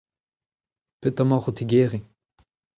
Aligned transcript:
Petra 0.99 1.23
emaoc'h 1.25 1.49
o 1.49 1.51
tigeriñ? 1.57 2.05